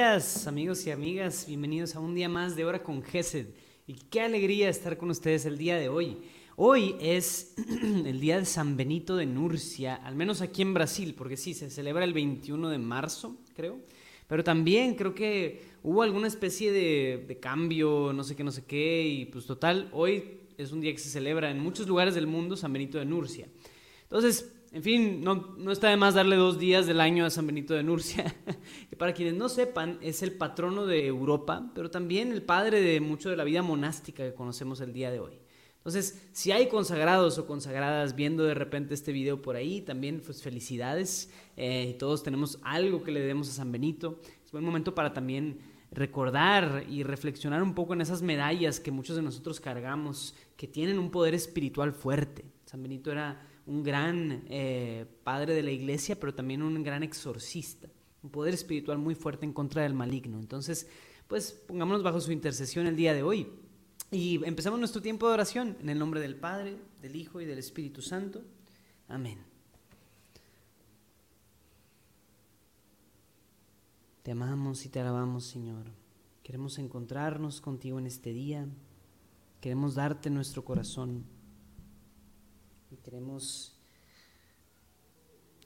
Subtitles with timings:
[0.00, 1.44] Amigos y amigas.
[1.46, 3.48] Bienvenidos a un día más de Hora con Gesed.
[3.86, 6.16] Y qué alegría estar con ustedes el día de hoy.
[6.56, 7.52] Hoy es
[8.06, 11.68] el día de San Benito de Nurcia, al menos aquí en Brasil, porque sí, se
[11.68, 13.78] celebra el 21 de marzo, creo.
[14.26, 18.64] Pero también creo que hubo alguna especie de, de cambio, no sé qué, no sé
[18.64, 19.06] qué.
[19.06, 22.56] Y pues total, hoy es un día que se celebra en muchos lugares del mundo
[22.56, 23.48] San Benito de Nurcia.
[24.04, 27.74] Entonces, en fin, no, está de más darle dos días del año a San Benito
[27.74, 28.36] de Nurcia,
[28.90, 33.00] que para quienes no sepan es el patrono de Europa, pero también el padre de
[33.00, 35.40] mucho de la vida monástica que conocemos el día de hoy.
[35.78, 40.42] Entonces, si hay consagrados o consagradas viendo de repente este video por ahí, también pues
[40.42, 41.32] felicidades.
[41.56, 44.20] Eh, todos tenemos algo que le debemos a San Benito.
[44.44, 45.58] Es buen momento para también
[45.90, 50.98] recordar y reflexionar un poco en esas medallas que muchos de nosotros cargamos, que tienen
[50.98, 52.44] un poder espiritual fuerte.
[52.66, 53.40] San Benito era
[53.70, 57.88] un gran eh, padre de la iglesia, pero también un gran exorcista,
[58.20, 60.40] un poder espiritual muy fuerte en contra del maligno.
[60.40, 60.88] Entonces,
[61.28, 63.46] pues pongámonos bajo su intercesión el día de hoy.
[64.10, 67.58] Y empezamos nuestro tiempo de oración en el nombre del Padre, del Hijo y del
[67.58, 68.42] Espíritu Santo.
[69.06, 69.38] Amén.
[74.24, 75.84] Te amamos y te alabamos, Señor.
[76.42, 78.66] Queremos encontrarnos contigo en este día.
[79.60, 81.24] Queremos darte nuestro corazón.
[83.04, 83.76] Queremos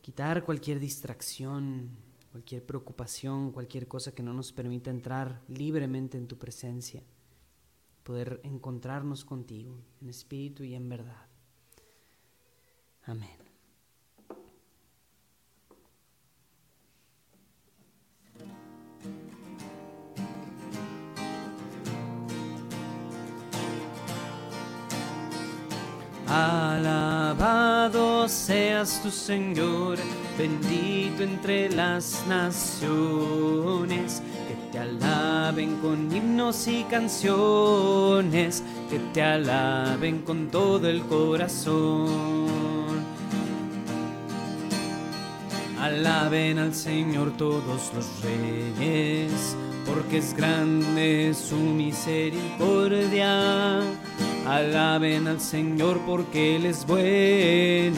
[0.03, 1.91] quitar cualquier distracción,
[2.31, 7.03] cualquier preocupación, cualquier cosa que no nos permita entrar libremente en tu presencia,
[8.03, 11.27] poder encontrarnos contigo en espíritu y en verdad.
[13.05, 13.45] Amén.
[28.29, 29.99] Seas tu Señor,
[30.39, 40.49] bendito entre las naciones, que te alaben con himnos y canciones, que te alaben con
[40.49, 43.05] todo el corazón.
[45.79, 49.55] Alaben al Señor todos los reyes,
[49.85, 53.83] porque es grande su misericordia
[54.47, 57.94] Alaben al Señor porque Él es bueno,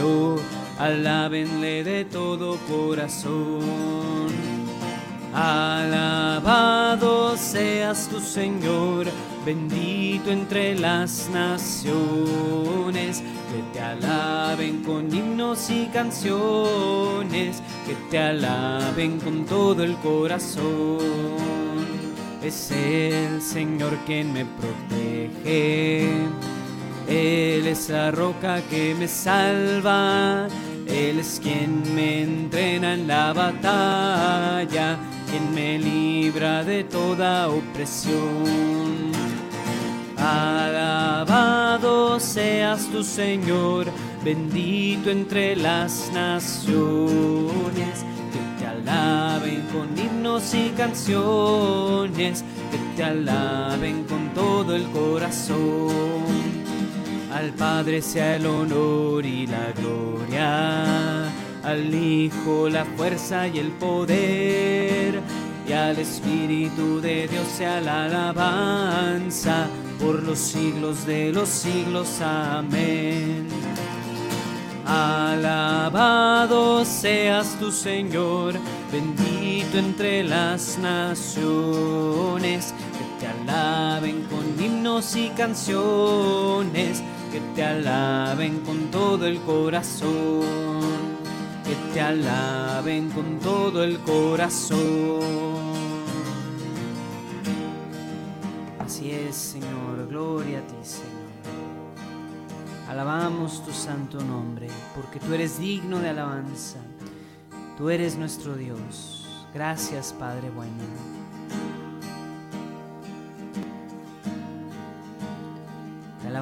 [0.79, 4.27] alábenle de todo corazón.
[5.35, 9.07] Alabado seas tu Señor,
[9.45, 19.45] bendito entre las naciones, que te alaben con himnos y canciones, que te alaben con
[19.45, 21.37] todo el corazón
[22.47, 26.09] es el Señor quien me protege.
[27.09, 30.47] Él es la roca que me salva.
[30.97, 34.99] Él es quien me entrena en la batalla,
[35.31, 39.13] quien me libra de toda opresión.
[40.17, 43.87] Alabado seas tu Señor,
[44.25, 48.07] bendito entre las naciones
[48.87, 55.96] alaben con himnos y canciones, que te alaben con todo el corazón.
[57.37, 61.31] Al Padre sea el honor y la gloria,
[61.63, 65.21] al Hijo la fuerza y el poder,
[65.69, 69.67] y al Espíritu de Dios sea la alabanza
[70.01, 72.23] por los siglos de los siglos.
[72.23, 73.49] Amén.
[74.87, 78.55] Alabado seas tu Señor,
[78.91, 87.03] bendito entre las naciones, que te alaben con himnos y canciones,
[87.37, 90.81] que te alaben con todo el corazón,
[91.67, 95.21] que te alaben con todo el corazón.
[98.79, 101.13] Así es, Señor, gloria a ti, Señor.
[102.89, 106.79] Alabamos tu santo nombre, porque tú eres digno de alabanza.
[107.77, 109.29] Tú eres nuestro Dios.
[109.53, 111.26] Gracias, Padre bueno.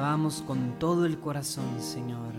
[0.05, 2.31] Alabamos con todo el corazón, Señor.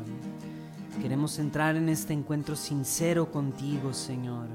[1.02, 4.46] Queremos entrar en este encuentro sincero contigo, Señor.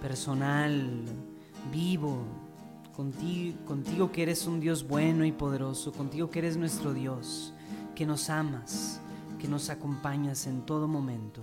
[0.00, 1.04] Personal,
[1.70, 2.24] vivo,
[2.96, 7.52] contigo, contigo que eres un Dios bueno y poderoso, contigo que eres nuestro Dios
[7.94, 9.02] que nos amas,
[9.38, 11.42] que nos acompañas en todo momento.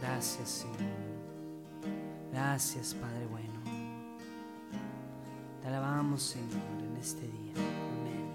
[0.00, 0.78] Gracias Señor.
[2.30, 3.27] Gracias Padre.
[5.68, 7.52] Alabamos, Señor, en este día.
[7.92, 8.32] Amén.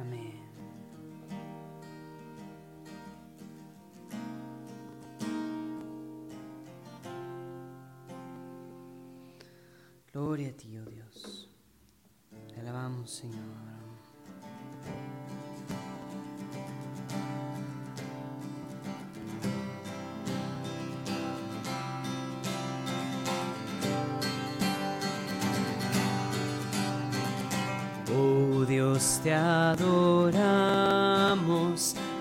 [0.00, 0.40] Amén.
[10.10, 11.50] Gloria a ti, oh Dios.
[12.48, 13.75] Te alabamos, Señor.
[29.26, 30.86] Te adoramos,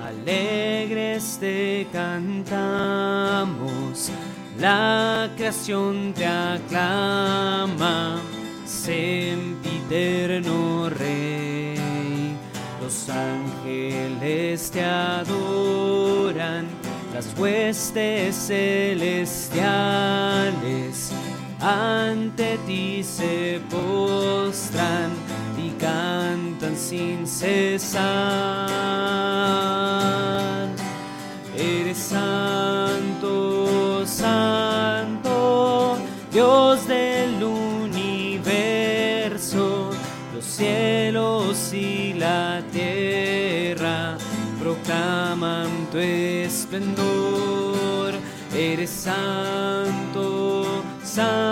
[0.04, 3.46] alegres te cantamos
[4.60, 8.18] la creación te aclama,
[8.66, 9.90] sempiterno
[10.90, 11.76] Rey.
[12.82, 16.66] Los ángeles te adoran,
[17.14, 19.46] las huestes celestiales
[21.60, 23.62] ante ti se
[26.96, 28.00] sin cesar.
[31.58, 35.98] Eres santo, santo,
[36.32, 38.70] Dios del universo,
[40.34, 44.18] los cielos y la tierra
[44.62, 48.14] proclaman tu esplendor.
[48.54, 51.45] Eres santo, santo,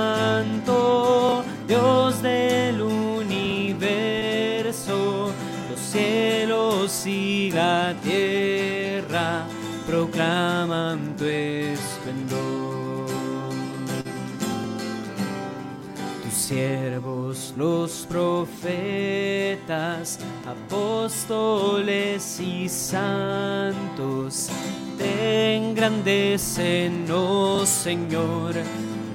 [18.64, 24.50] profetas, apóstoles y santos,
[24.98, 28.56] te engrandecen, oh Señor,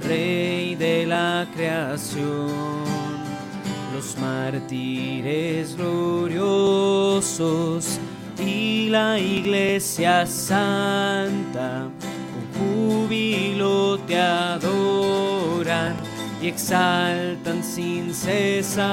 [0.03, 2.83] Rey de la creación.
[3.93, 6.79] Los mártires gloriosos,
[8.45, 11.89] y la iglesia santa
[12.31, 16.08] con júbilo te adoran
[16.41, 18.89] y exaltan sin cesar.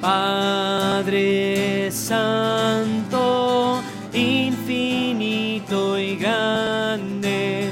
[0.00, 7.70] Padre Santo, infinito y grande,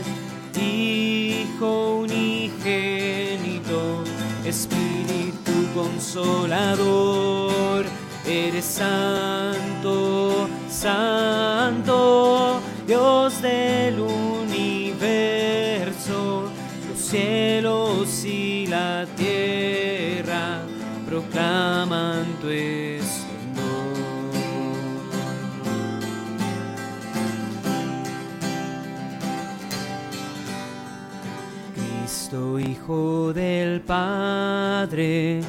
[0.61, 4.02] Hijo unigénito,
[4.44, 7.87] Espíritu consolador,
[8.26, 11.88] eres santo, santo,
[32.31, 35.41] Hijo del Padre,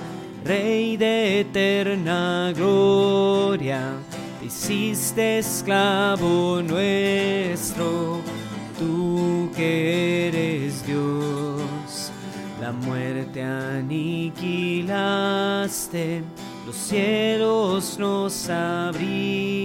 [0.45, 3.95] Rey de eterna gloria,
[4.39, 8.21] te hiciste esclavo nuestro,
[8.79, 12.13] tú que eres Dios.
[12.61, 14.93] La muerte aniquilaste,
[16.65, 19.58] los cielos nos abriste.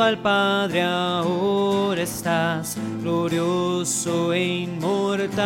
[0.00, 5.36] Al Padre ahora estás, glorioso e inmortal.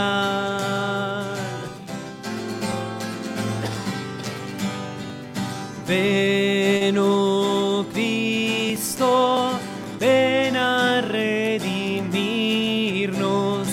[5.88, 9.52] Ven, oh Cristo,
[9.98, 13.68] ven a redimirnos,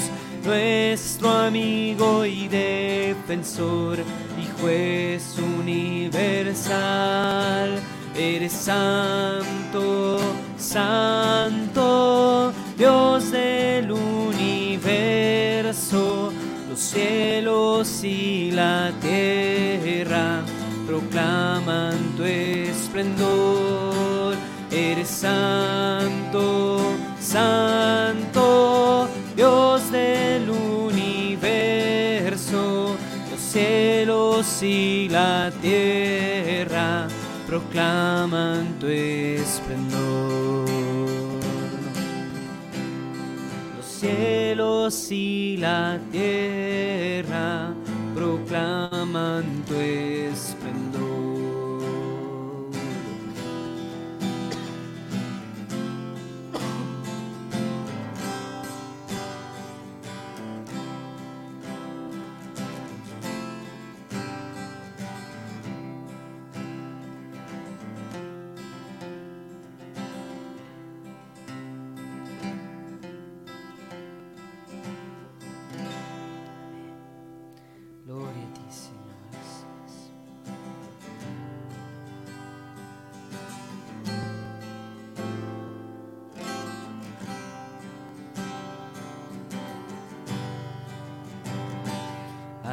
[0.46, 7.82] nuestro amigo y defensor y juez universal.
[8.16, 10.20] Eres santo,
[10.70, 14.72] santo, Dios del universo,
[16.70, 20.44] los cielos y la tierra
[20.86, 24.36] proclaman tu esplendor.
[24.70, 31.36] Eres santo, santo, Dios del universo,
[33.32, 37.08] los cielos y la tierra
[37.48, 40.09] proclaman tu esplendor.
[44.00, 46.59] Cielos y la tierra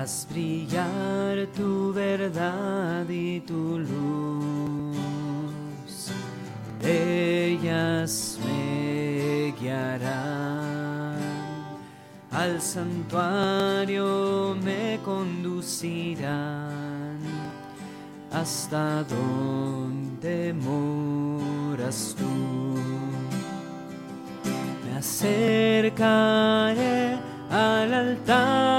[0.07, 4.87] Brillar tu verdad y tu luz.
[6.81, 11.17] Ellas me guiarán.
[12.31, 15.67] Al santuario me conducirán.
[18.31, 22.77] Hasta donde moras tú.
[24.85, 26.39] Me acercaré
[27.51, 28.76] al altar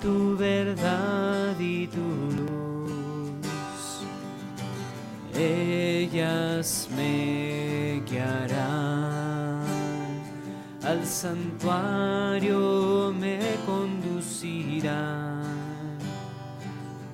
[0.00, 2.00] tu verdad y tu
[2.36, 4.02] luz.
[5.34, 9.64] Ellas me guiarán,
[10.84, 15.42] al santuario me conducirán,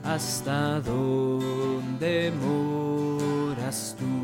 [0.02, 4.17] hasta donde moras tú.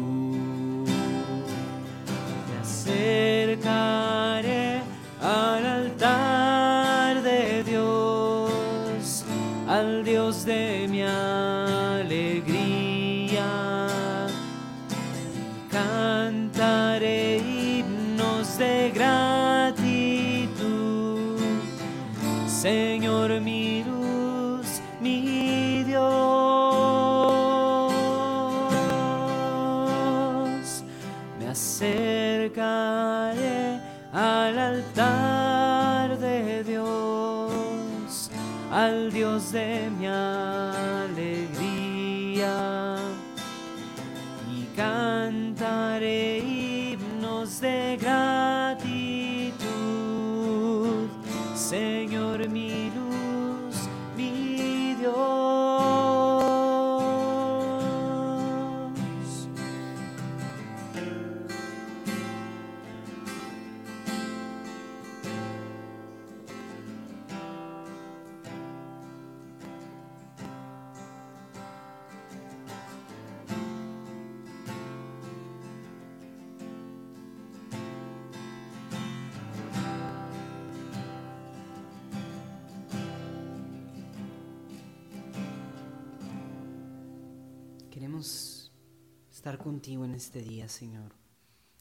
[89.44, 91.12] Estar contigo en este día, Señor.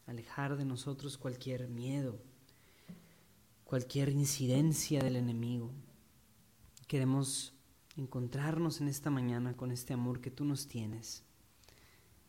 [0.05, 2.19] Alejar de nosotros cualquier miedo,
[3.63, 5.71] cualquier incidencia del enemigo.
[6.87, 7.53] Queremos
[7.95, 11.23] encontrarnos en esta mañana con este amor que tú nos tienes.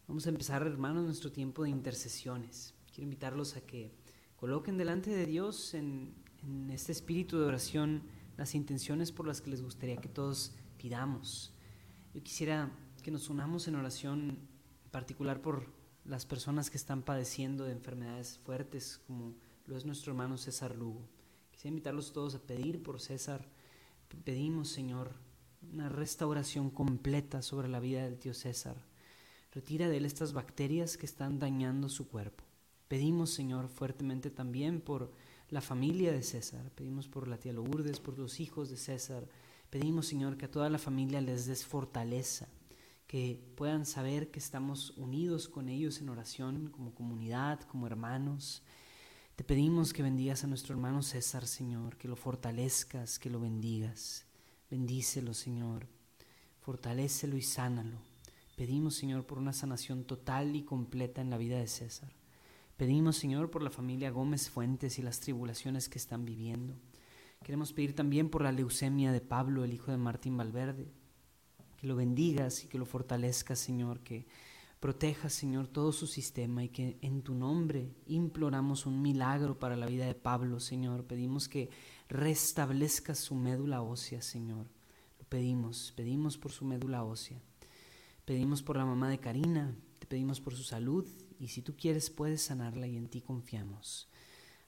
[0.07, 2.73] Vamos a empezar, hermanos, nuestro tiempo de intercesiones.
[2.87, 3.93] Quiero invitarlos a que
[4.37, 6.15] coloquen delante de Dios en,
[6.45, 8.05] en este espíritu de oración
[8.37, 11.53] las intenciones por las que les gustaría que todos pidamos.
[12.15, 12.71] Yo quisiera
[13.03, 14.54] que nos unamos en oración
[14.95, 15.67] particular por
[16.05, 19.35] las personas que están padeciendo de enfermedades fuertes, como
[19.67, 21.01] lo es nuestro hermano César Lugo.
[21.51, 23.45] Quisiera invitarlos todos a pedir por César.
[24.23, 25.11] Pedimos, Señor,
[25.73, 28.77] una restauración completa sobre la vida del tío César.
[29.51, 32.45] Retira de él estas bacterias que están dañando su cuerpo.
[32.87, 35.11] Pedimos, Señor, fuertemente también por
[35.51, 36.71] la familia de César.
[36.77, 39.27] Pedimos por la tía Lourdes, por los hijos de César.
[39.71, 42.47] Pedimos, Señor, que a toda la familia les des fortaleza,
[43.07, 48.63] que puedan saber que estamos unidos con ellos en oración, como comunidad, como hermanos.
[49.37, 54.27] Te pedimos que bendigas a nuestro hermano César, Señor, que lo fortalezcas, que lo bendigas.
[54.71, 55.87] Bendícelo, Señor.
[56.61, 57.99] Fortalécelo y sánalo.
[58.57, 62.13] Pedimos, Señor, por una sanación total y completa en la vida de César.
[62.77, 66.75] Pedimos, Señor, por la familia Gómez Fuentes y las tribulaciones que están viviendo.
[67.43, 70.91] Queremos pedir también por la leucemia de Pablo, el hijo de Martín Valverde.
[71.77, 74.27] Que lo bendigas y que lo fortalezcas, Señor, que
[74.81, 79.87] protejas, Señor, todo su sistema y que en tu nombre imploramos un milagro para la
[79.87, 81.07] vida de Pablo, Señor.
[81.07, 81.71] Pedimos que
[82.09, 84.67] restablezcas su médula ósea, Señor.
[85.19, 87.41] Lo pedimos, pedimos por su médula ósea.
[88.25, 91.07] Pedimos por la mamá de Karina, te pedimos por su salud
[91.39, 94.09] y si tú quieres puedes sanarla y en ti confiamos.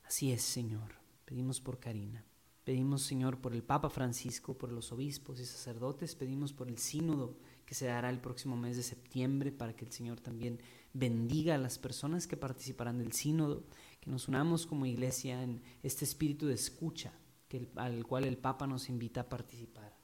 [0.05, 0.95] Así es, Señor.
[1.27, 2.25] Pedimos por Karina.
[2.67, 6.17] Pedimos, Señor, por el Papa Francisco, por los obispos y sacerdotes.
[6.17, 9.93] Pedimos por el sínodo que se dará el próximo mes de septiembre para que el
[9.93, 10.59] Señor también
[10.93, 13.63] bendiga a las personas que participarán del sínodo,
[14.01, 17.13] que nos unamos como iglesia en este espíritu de escucha
[17.77, 19.97] al cual el Papa nos invita a participar.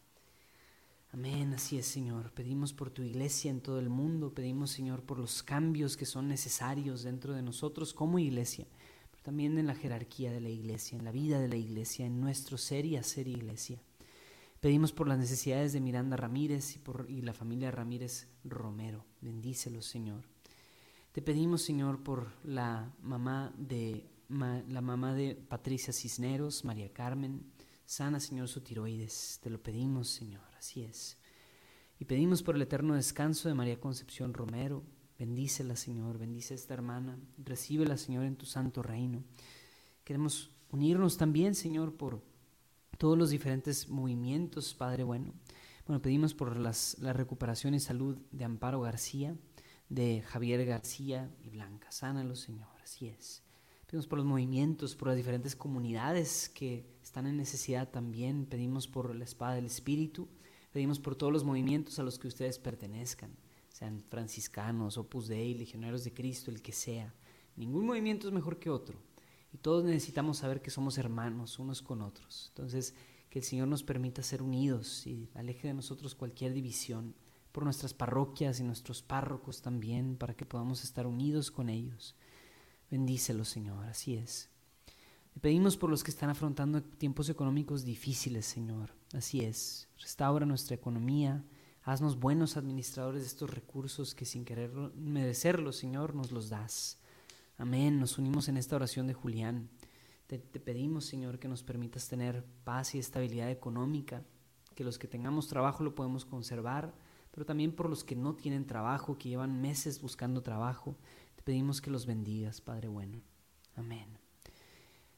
[1.10, 2.30] Amén, así es, Señor.
[2.30, 6.28] Pedimos por tu iglesia en todo el mundo, pedimos, Señor, por los cambios que son
[6.28, 8.68] necesarios dentro de nosotros como iglesia,
[9.22, 12.58] también en la jerarquía de la iglesia, en la vida de la iglesia, en nuestro
[12.58, 13.80] ser y hacer iglesia.
[14.60, 19.04] Pedimos por las necesidades de Miranda Ramírez y, por, y la familia Ramírez Romero.
[19.20, 20.24] Bendícelos, Señor.
[21.12, 27.52] Te pedimos, Señor, por la mamá de, la mamá de Patricia Cisneros, María Carmen.
[27.84, 29.40] Sana, Señor, su tiroides.
[29.42, 30.44] Te lo pedimos, Señor.
[30.56, 31.18] Así es.
[31.98, 34.82] Y pedimos por el eterno descanso de María Concepción Romero.
[35.22, 36.18] Bendícela, Señor.
[36.18, 37.16] Bendice a esta hermana.
[37.38, 39.22] Recíbela, Señor, en tu santo reino.
[40.02, 42.20] Queremos unirnos también, Señor, por
[42.98, 45.32] todos los diferentes movimientos, Padre bueno.
[45.86, 49.36] Bueno, pedimos por las, la recuperación y salud de Amparo García
[49.88, 51.92] de Javier García y Blanca.
[51.92, 53.44] Sánalo, Señor, así es.
[53.86, 58.46] Pedimos por los movimientos, por las diferentes comunidades que están en necesidad también.
[58.46, 60.28] Pedimos por la espada del Espíritu.
[60.72, 63.30] Pedimos por todos los movimientos a los que ustedes pertenezcan,
[64.08, 67.14] franciscanos, Opus Dei, legionarios de Cristo, el que sea.
[67.56, 68.98] Ningún movimiento es mejor que otro.
[69.52, 72.46] Y todos necesitamos saber que somos hermanos unos con otros.
[72.48, 72.94] Entonces,
[73.28, 77.14] que el Señor nos permita ser unidos y aleje de nosotros cualquier división
[77.52, 82.14] por nuestras parroquias y nuestros párrocos también, para que podamos estar unidos con ellos.
[82.90, 84.48] Bendícelos, Señor, así es.
[85.34, 89.88] Te pedimos por los que están afrontando tiempos económicos difíciles, Señor, así es.
[89.98, 91.44] Restaura nuestra economía,
[91.82, 96.98] haznos buenos administradores de estos recursos que sin querer merecerlos, Señor, nos los das.
[97.58, 99.68] Amén, nos unimos en esta oración de Julián.
[100.26, 104.22] Te, pedimos, Señor, que nos permitas tener paz y estabilidad económica,
[104.74, 106.94] que los que tengamos trabajo lo podemos conservar
[107.32, 110.96] pero también por los que no tienen trabajo, que llevan meses buscando trabajo.
[111.34, 113.20] Te pedimos que los bendigas, Padre bueno.
[113.74, 114.21] Amén.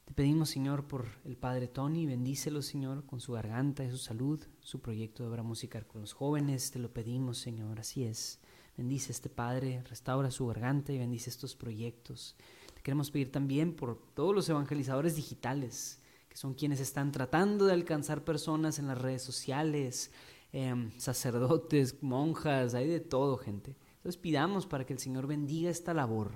[0.05, 4.39] Te pedimos, Señor, por el Padre Tony, bendícelo, Señor, con su garganta y su salud,
[4.59, 8.39] su proyecto de obra musical con los jóvenes, te lo pedimos, Señor, así es.
[8.77, 12.35] Bendice a este Padre, restaura su garganta y bendice estos proyectos.
[12.73, 17.73] Te queremos pedir también por todos los evangelizadores digitales, que son quienes están tratando de
[17.73, 20.11] alcanzar personas en las redes sociales,
[20.57, 23.75] Em, sacerdotes, monjas, hay de todo, gente.
[23.97, 26.31] Entonces pidamos para que el Señor bendiga esta labor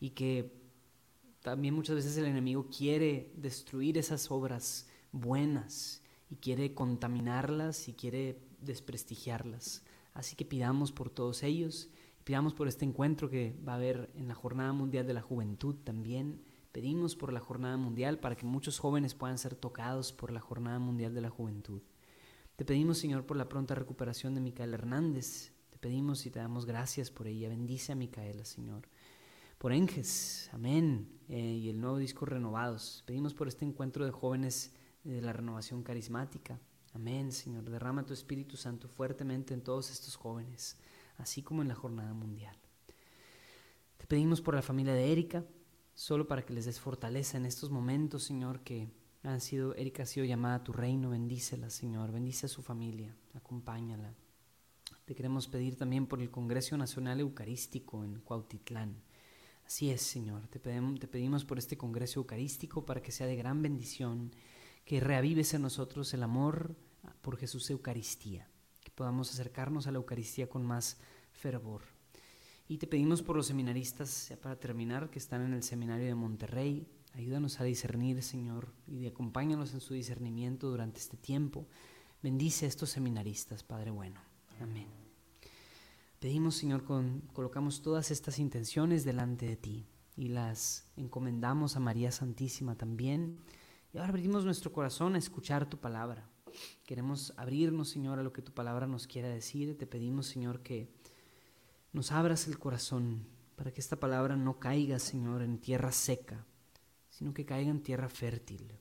[0.00, 0.59] y que
[1.42, 8.38] también muchas veces el enemigo quiere destruir esas obras buenas y quiere contaminarlas y quiere
[8.60, 9.82] desprestigiarlas.
[10.12, 11.88] Así que pidamos por todos ellos,
[12.24, 15.76] pidamos por este encuentro que va a haber en la Jornada Mundial de la Juventud
[15.82, 16.42] también.
[16.72, 20.78] Pedimos por la Jornada Mundial para que muchos jóvenes puedan ser tocados por la Jornada
[20.78, 21.80] Mundial de la Juventud.
[22.56, 25.52] Te pedimos, Señor, por la pronta recuperación de Micaela Hernández.
[25.70, 27.48] Te pedimos y te damos gracias por ella.
[27.48, 28.86] Bendice a Micaela, Señor.
[29.60, 31.20] Por Enges, amén.
[31.28, 33.04] Eh, y el nuevo disco Renovados.
[33.04, 36.58] Pedimos por este encuentro de jóvenes de la renovación carismática.
[36.94, 37.68] Amén, Señor.
[37.68, 40.78] Derrama tu Espíritu Santo fuertemente en todos estos jóvenes,
[41.18, 42.56] así como en la jornada mundial.
[43.98, 45.44] Te pedimos por la familia de Erika,
[45.92, 48.88] solo para que les des fortaleza en estos momentos, Señor, que
[49.22, 53.14] han sido, Erika ha sido llamada a tu reino, bendícela, Señor, bendice a su familia,
[53.34, 54.14] acompáñala.
[55.04, 59.02] Te queremos pedir también por el Congreso Nacional Eucarístico en Cuautitlán.
[59.70, 64.34] Así es, Señor, te pedimos, por este Congreso Eucarístico para que sea de gran bendición,
[64.84, 66.74] que reavives en nosotros el amor
[67.22, 68.50] por Jesús Eucaristía,
[68.82, 70.98] que podamos acercarnos a la Eucaristía con más
[71.30, 71.82] fervor.
[72.66, 76.16] Y te pedimos por los seminaristas, ya para terminar, que están en el seminario de
[76.16, 81.68] Monterrey, Ayúdanos a discernir, Señor, y acompáñanos en su discernimiento durante este tiempo.
[82.22, 84.20] Bendice a estos seminaristas, Padre bueno.
[84.60, 84.99] Amén.
[86.20, 92.12] Pedimos, Señor, con, colocamos todas estas intenciones delante de ti y las encomendamos a María
[92.12, 93.38] Santísima también.
[93.94, 96.28] Y ahora abrimos nuestro corazón a escuchar tu palabra.
[96.84, 99.78] Queremos abrirnos, Señor, a lo que tu palabra nos quiera decir.
[99.78, 100.92] Te pedimos, Señor, que
[101.94, 106.44] nos abras el corazón para que esta palabra no caiga, Señor, en tierra seca,
[107.08, 108.74] sino que caiga en tierra fértil.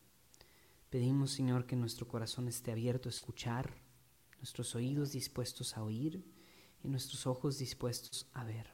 [0.90, 3.82] Pedimos, Señor, que nuestro corazón esté abierto a escuchar,
[4.40, 6.38] nuestros oídos dispuestos a oír
[6.84, 8.68] y nuestros ojos dispuestos a ver.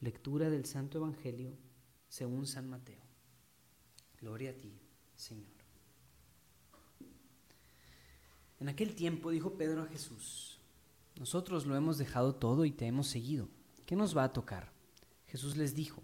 [0.00, 1.56] Lectura del Santo Evangelio
[2.08, 3.02] según San Mateo.
[4.20, 4.72] Gloria a ti,
[5.14, 5.58] Señor.
[8.60, 10.58] En aquel tiempo dijo Pedro a Jesús,
[11.18, 13.48] nosotros lo hemos dejado todo y te hemos seguido.
[13.86, 14.72] ¿Qué nos va a tocar?
[15.26, 16.02] Jesús les dijo,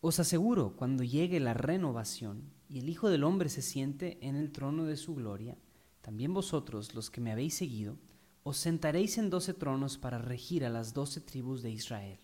[0.00, 4.52] os aseguro, cuando llegue la renovación y el Hijo del Hombre se siente en el
[4.52, 5.56] trono de su gloria,
[6.02, 7.96] también vosotros, los que me habéis seguido,
[8.44, 12.20] os sentaréis en doce tronos para regir a las doce tribus de Israel.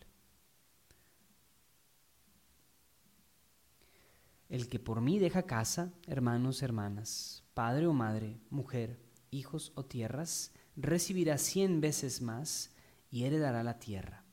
[4.50, 10.52] El que por mí deja casa, hermanos, hermanas, padre o madre, mujer, hijos o tierras,
[10.76, 12.70] recibirá cien veces más
[13.10, 14.24] y heredará la tierra.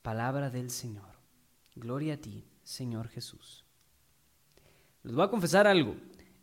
[0.00, 1.18] Palabra del Señor.
[1.74, 3.66] Gloria a ti, Señor Jesús.
[5.02, 5.96] Les voy a confesar algo.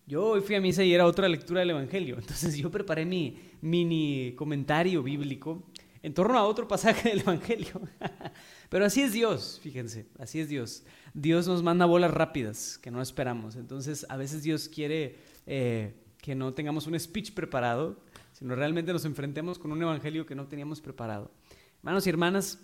[0.06, 2.16] Yo hoy fui a misa y era otra lectura del Evangelio.
[2.20, 5.64] Entonces yo preparé mi mini comentario bíblico
[6.02, 7.82] en torno a otro pasaje del Evangelio.
[8.70, 10.84] Pero así es Dios, fíjense, así es Dios.
[11.14, 13.56] Dios nos manda bolas rápidas que no esperamos.
[13.56, 18.00] Entonces a veces Dios quiere eh, que no tengamos un speech preparado,
[18.34, 21.32] sino realmente nos enfrentemos con un Evangelio que no teníamos preparado.
[21.80, 22.60] Hermanos y hermanas,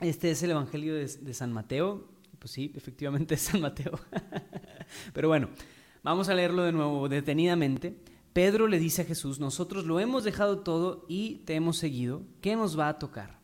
[0.00, 2.08] este es el Evangelio de, de San Mateo.
[2.38, 3.98] Pues sí, efectivamente es San Mateo.
[5.12, 5.48] Pero bueno.
[6.02, 7.96] Vamos a leerlo de nuevo detenidamente.
[8.38, 12.54] Pedro le dice a Jesús, nosotros lo hemos dejado todo y te hemos seguido, ¿qué
[12.54, 13.40] nos va a tocar?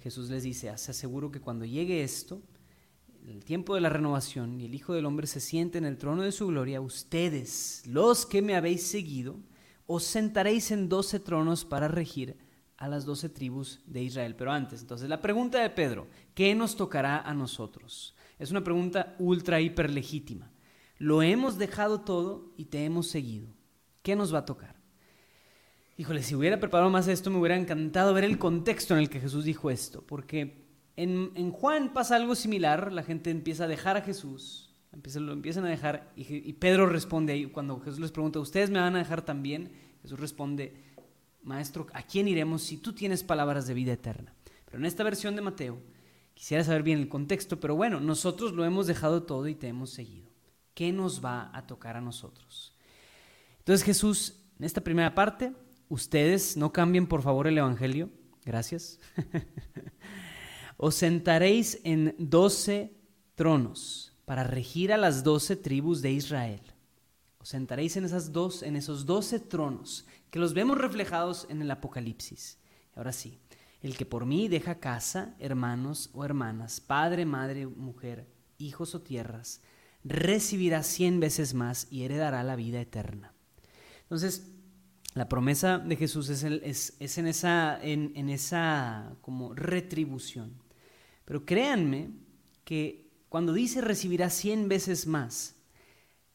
[0.00, 2.42] Jesús les dice, se aseguro que cuando llegue esto,
[3.26, 6.20] el tiempo de la renovación y el Hijo del Hombre se siente en el trono
[6.20, 9.40] de su gloria, ustedes, los que me habéis seguido,
[9.86, 12.36] os sentaréis en doce tronos para regir
[12.76, 14.36] a las doce tribus de Israel.
[14.36, 18.14] Pero antes, entonces, la pregunta de Pedro, ¿qué nos tocará a nosotros?
[18.38, 20.52] Es una pregunta ultra, hiper legítima.
[20.98, 23.63] Lo hemos dejado todo y te hemos seguido.
[24.04, 24.76] ¿Qué nos va a tocar?
[25.96, 29.18] Híjole, si hubiera preparado más esto, me hubiera encantado ver el contexto en el que
[29.18, 34.02] Jesús dijo esto, porque en, Juan pasa algo similar, la gente empieza a dejar a
[34.02, 38.68] Jesús, lo empiezan a dejar, y, y Pedro responde ahí, cuando Jesús les pregunta, ¿ustedes
[38.68, 39.72] me van a dejar también?
[40.02, 40.74] Jesús responde,
[41.42, 44.34] Maestro, ¿a quién iremos si tú tienes palabras de vida eterna?
[44.66, 45.78] Pero en esta versión de Mateo,
[46.34, 49.88] quisiera saber bien el contexto, pero bueno, nosotros lo hemos dejado todo y te hemos
[49.88, 50.34] seguido.
[50.74, 52.73] ¿qué nos va a tocar a nosotros?
[53.64, 55.54] Entonces Jesús, en esta primera parte,
[55.88, 58.10] ustedes no cambien por favor el Evangelio,
[58.44, 59.00] gracias.
[60.76, 62.92] Os sentaréis en doce
[63.34, 66.60] tronos para regir a las doce tribus de Israel.
[67.38, 71.70] Os sentaréis en, esas dos, en esos doce tronos que los vemos reflejados en el
[71.70, 72.58] Apocalipsis.
[72.94, 73.40] Ahora sí,
[73.80, 79.62] el que por mí deja casa, hermanos o hermanas, padre, madre, mujer, hijos o tierras,
[80.04, 83.33] recibirá cien veces más y heredará la vida eterna.
[84.04, 84.54] Entonces,
[85.14, 90.52] la promesa de Jesús es, en, esa, como retribución.
[91.24, 92.10] Pero créanme
[92.64, 95.54] que cuando dice recibirá cien veces más,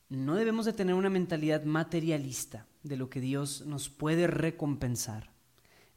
[0.08, 5.34] no debemos de tener una mentalidad materialista de lo que Dios nos puede recompensar.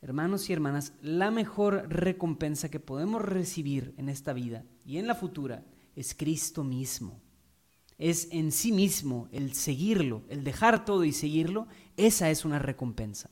[0.02, 5.14] Hermanos y hermanas, la mejor recompensa que podemos recibir en esta vida y en la
[5.14, 7.21] futura es Cristo mismo
[8.02, 13.30] es en sí mismo el seguirlo, el dejar todo y seguirlo, esa es una recompensa.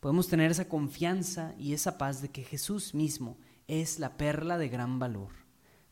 [0.00, 4.68] Podemos tener esa confianza y esa paz de que Jesús mismo es la perla de
[4.68, 5.30] gran valor,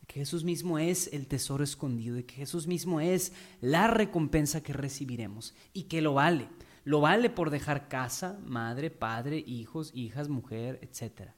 [0.00, 4.60] de que Jesús mismo es el tesoro escondido, de que Jesús mismo es la recompensa
[4.60, 6.48] que recibiremos y que lo vale.
[6.82, 11.30] Lo vale por dejar casa, madre, padre, hijos, hijas, mujer, etc.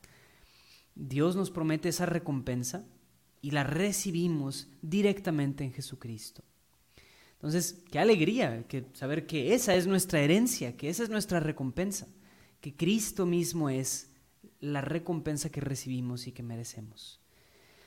[0.95, 2.87] Dios nos promete esa recompensa
[3.47, 6.43] y la recibimos directamente en Jesucristo.
[7.35, 12.09] Entonces, qué alegría que saber que esa es nuestra herencia, que esa es nuestra recompensa,
[12.61, 14.11] que Cristo mismo es
[14.59, 17.21] la recompensa que recibimos y que merecemos.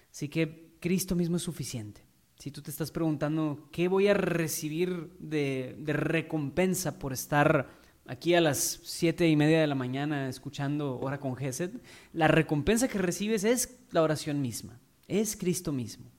[0.10, 2.06] Así que Cristo mismo es suficiente.
[2.38, 7.68] Si tú te estás preguntando qué voy a recibir de, de recompensa por estar
[8.06, 11.82] aquí a las siete y media de la mañana escuchando Hora con Gesed,
[12.14, 16.10] la recompensa que recibes es la oración misma es Cristo mismo.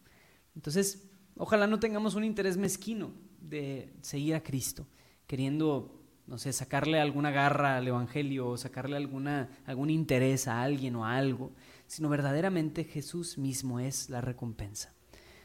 [0.54, 4.86] Entonces, ojalá no tengamos un interés mezquino de seguir a Cristo,
[5.26, 10.96] queriendo, no sé, sacarle alguna garra al Evangelio o sacarle alguna, algún interés a alguien
[10.96, 11.52] o a algo,
[11.86, 14.92] sino verdaderamente Jesús mismo es la recompensa.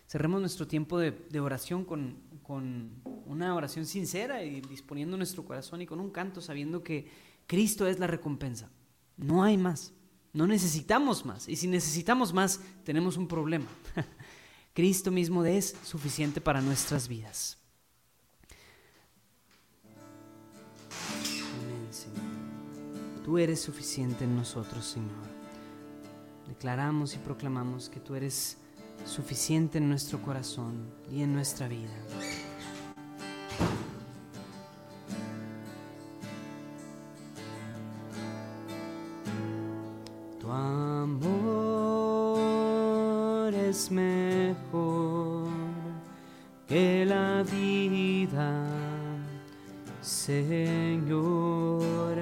[0.07, 5.81] Cerremos nuestro tiempo de, de oración con, con una oración sincera y disponiendo nuestro corazón
[5.81, 7.07] y con un canto sabiendo que
[7.47, 8.69] Cristo es la recompensa.
[9.17, 9.93] No hay más.
[10.35, 11.47] No necesitamos más.
[11.47, 13.67] Y si necesitamos más, tenemos un problema.
[14.73, 17.57] Cristo mismo es suficiente para nuestras vidas.
[21.53, 23.23] Amén, Señor.
[23.23, 25.25] Tú eres suficiente en nosotros, Señor.
[26.49, 28.57] Declaramos y proclamamos que tú eres
[29.05, 31.95] suficiente en nuestro corazón y en nuestra vida.
[50.25, 52.17] Señor.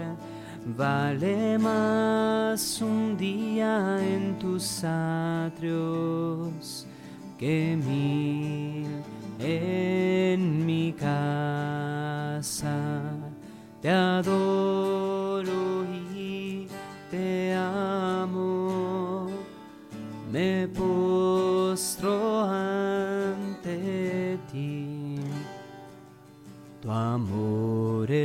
[0.77, 6.85] Vale más un día en tus atrios
[7.39, 8.87] que mil
[9.39, 12.75] en mi casa.
[13.81, 14.42] Te adoro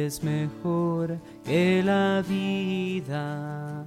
[0.08, 3.84] es mejor que la vida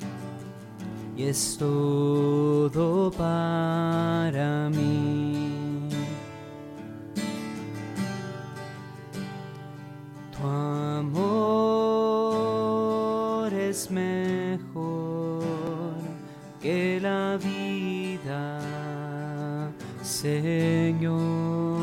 [1.17, 5.89] y es todo para mí.
[10.31, 11.12] Tu amor
[13.53, 15.41] es mejor
[16.62, 18.60] que la vida,
[20.03, 21.81] Señor,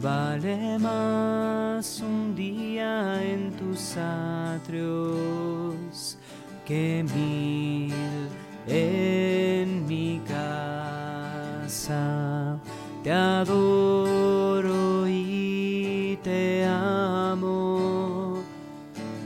[0.00, 2.27] vale más un
[3.22, 4.98] en tus atrios
[6.66, 7.94] que mil
[8.66, 12.02] en mi casa.
[13.02, 18.42] Te adoro y te amo.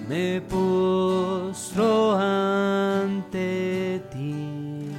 [0.08, 4.90] Me postro ante ti.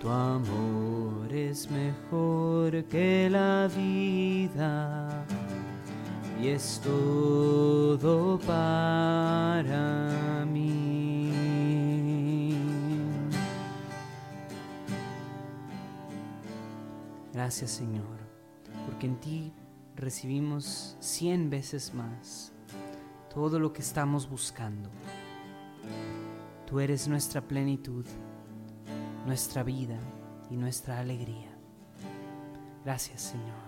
[0.00, 3.87] Tu amor es mejor que la vida
[6.52, 11.32] es todo para mí.
[17.32, 18.18] Gracias Señor,
[18.86, 19.52] porque en ti
[19.96, 22.52] recibimos cien veces más
[23.32, 24.90] todo lo que estamos buscando.
[26.66, 28.04] Tú eres nuestra plenitud,
[29.26, 29.98] nuestra vida
[30.50, 31.56] y nuestra alegría.
[32.84, 33.67] Gracias Señor.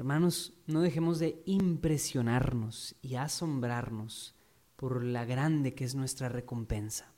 [0.00, 4.34] Hermanos, no dejemos de impresionarnos y asombrarnos
[4.76, 7.12] por la grande que es nuestra recompensa.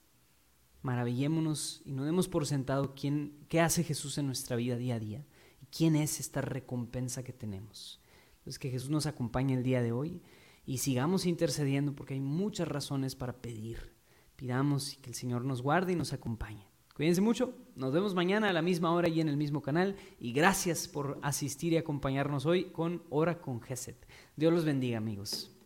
[0.83, 4.99] Maravillémonos y no demos por sentado quién, qué hace Jesús en nuestra vida día a
[4.99, 5.25] día
[5.61, 8.01] y quién es esta recompensa que tenemos.
[8.39, 10.21] Entonces que Jesús nos acompañe el día de hoy
[10.67, 13.95] y sigamos intercediendo porque hay muchas razones para pedir.
[14.35, 16.72] Pidamos que el Señor nos guarde y nos acompañe.
[16.95, 20.33] Cuídense mucho, nos vemos mañana a la misma hora y en el mismo canal y
[20.33, 24.07] gracias por asistir y acompañarnos hoy con Hora con Geset.
[24.37, 25.57] Dios los bendiga amigos.